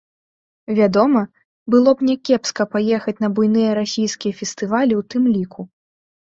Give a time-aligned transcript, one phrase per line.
[0.77, 1.21] Вядома,
[1.73, 5.61] было б някепска паехаць на буйныя расійскія фестывалі ў тым ліку.